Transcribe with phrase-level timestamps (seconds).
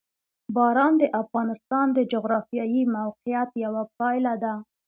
[0.55, 4.53] باران د افغانستان د جغرافیایي موقیعت یوه پایله ده.